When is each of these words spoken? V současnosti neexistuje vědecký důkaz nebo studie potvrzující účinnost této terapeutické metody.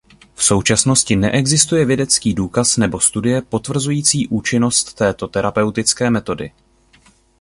V 0.35 0.43
současnosti 0.43 1.15
neexistuje 1.15 1.85
vědecký 1.85 2.33
důkaz 2.33 2.77
nebo 2.77 2.99
studie 2.99 3.41
potvrzující 3.41 4.27
účinnost 4.27 4.93
této 4.93 5.27
terapeutické 5.27 6.09
metody. 6.09 6.51